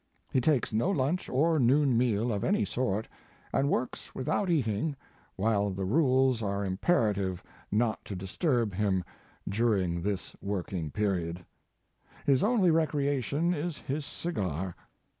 He 0.31 0.41
takes 0.41 0.73
no 0.73 0.89
lunch 0.89 1.29
or 1.29 1.59
noon 1.59 1.95
meal 1.95 2.33
of 2.33 2.43
any 2.43 2.65
sort, 2.65 3.07
and 3.53 3.69
works 3.69 4.15
without 4.15 4.49
eating, 4.49 4.95
while 5.35 5.69
the 5.69 5.85
rules 5.85 6.41
are 6.41 6.65
imperative 6.65 7.43
not 7.71 8.03
to 8.05 8.15
disturb 8.15 8.73
him 8.73 9.03
during 9.47 10.01
this 10.01 10.35
working 10.41 10.89
period. 10.89 11.45
His 12.25 12.41
only 12.41 12.71
recreation 12.71 13.53
is 13.53 13.77
his 13.77 14.03
cigar." 14.03 14.75